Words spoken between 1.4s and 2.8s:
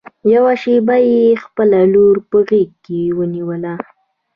خپله لور په غېږ